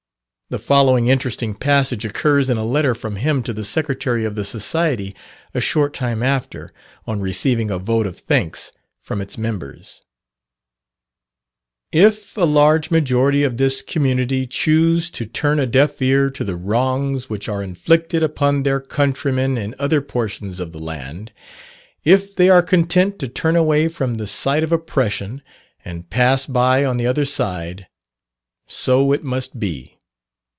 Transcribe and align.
The 0.51 0.59
following 0.59 1.07
interesting 1.07 1.53
passage 1.53 2.03
occurs 2.03 2.49
in 2.49 2.57
a 2.57 2.65
letter 2.65 2.93
from 2.93 3.15
him 3.15 3.41
to 3.43 3.53
the 3.53 3.63
Secretary 3.63 4.25
of 4.25 4.35
the 4.35 4.43
Society 4.43 5.15
a 5.53 5.61
short 5.61 5.93
time 5.93 6.21
after, 6.21 6.73
on 7.07 7.21
receiving 7.21 7.71
a 7.71 7.79
vote 7.79 8.05
of 8.05 8.19
thanks 8.19 8.73
from 9.01 9.21
its 9.21 9.37
members: 9.37 10.01
"If 11.93 12.35
a 12.35 12.43
large 12.43 12.91
majority 12.91 13.43
of 13.43 13.55
this 13.55 13.81
community 13.81 14.45
choose 14.45 15.09
to 15.11 15.25
turn 15.25 15.57
a 15.57 15.65
deaf 15.65 16.01
ear 16.01 16.29
to 16.31 16.43
the 16.43 16.57
wrongs 16.57 17.29
which 17.29 17.47
are 17.47 17.63
inflicted 17.63 18.21
upon 18.21 18.63
their 18.63 18.81
countrymen 18.81 19.57
in 19.57 19.73
other 19.79 20.01
portions 20.01 20.59
of 20.59 20.73
the 20.73 20.81
land 20.81 21.31
if 22.03 22.35
they 22.35 22.49
are 22.49 22.61
content 22.61 23.19
to 23.19 23.29
turn 23.29 23.55
away 23.55 23.87
from 23.87 24.15
the 24.15 24.27
sight 24.27 24.63
of 24.63 24.73
oppression, 24.73 25.41
and 25.85 26.09
'pass 26.09 26.45
by 26.45 26.83
on 26.83 26.97
the 26.97 27.07
other 27.07 27.23
side' 27.23 27.87
so 28.67 29.13
it 29.13 29.23
must 29.23 29.57
be. 29.57 29.97